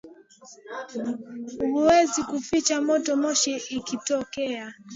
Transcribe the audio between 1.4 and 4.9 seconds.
Huwezi kuficha moto moshi ikitokea